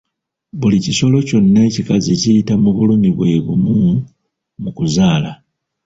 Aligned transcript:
Buli 0.59 0.77
kisolo 0.85 1.17
kyonna 1.27 1.59
ekikazi 1.67 2.11
kiyita 2.21 2.53
mu 2.63 2.69
bulumi 2.77 3.09
bwebumu 3.17 3.79
mu 4.61 4.69
kuzaala. 4.77 5.31